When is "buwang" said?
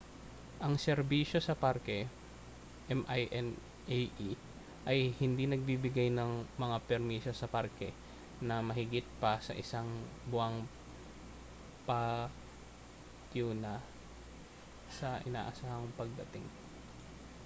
10.29-10.57